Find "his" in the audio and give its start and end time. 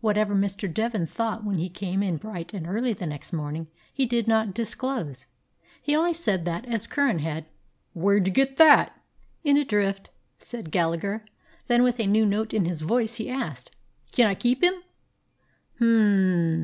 12.64-12.80